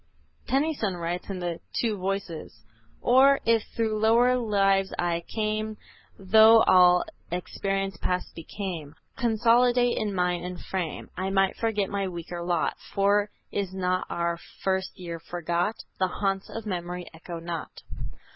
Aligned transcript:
Tennyson 0.47 0.97
writes 0.97 1.29
in 1.29 1.37
the 1.37 1.59
"Two 1.79 1.95
Voices;" 1.95 2.65
"Or, 3.01 3.39
if 3.45 3.61
through 3.75 3.99
lower 3.99 4.35
lives 4.35 4.91
I 4.97 5.23
came 5.27 5.77
Tho' 6.17 6.63
all 6.63 7.03
experience 7.31 7.97
past 7.97 8.33
became, 8.33 8.95
Consolidate 9.17 9.95
in 9.95 10.15
mind 10.15 10.43
and 10.43 10.59
frame 10.59 11.11
I 11.15 11.29
might 11.29 11.55
forget 11.55 11.91
my 11.91 12.07
weaker 12.07 12.41
lot; 12.41 12.77
For 12.95 13.29
is 13.51 13.75
not 13.75 14.07
our 14.09 14.39
first 14.63 14.97
year 14.97 15.19
forgot? 15.19 15.75
The 15.99 16.07
haunts 16.07 16.49
of 16.49 16.65
memory 16.65 17.05
echo 17.13 17.37
not." 17.37 17.83